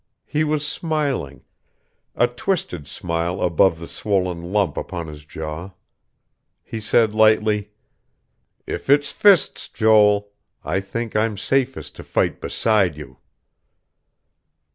[0.25, 1.43] He was smiling,
[2.15, 5.73] a twisted smile above the swollen lump upon his jaw.
[6.63, 7.69] He said lightly:
[8.65, 10.31] "If it's fists, Joel
[10.63, 13.19] I think I'm safest to fight beside you."